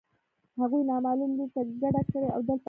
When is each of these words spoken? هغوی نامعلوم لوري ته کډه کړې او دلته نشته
هغوی 0.59 0.81
نامعلوم 0.89 1.31
لوري 1.37 1.47
ته 1.57 1.61
کډه 1.81 2.01
کړې 2.11 2.27
او 2.35 2.39
دلته 2.47 2.51
نشته 2.53 2.59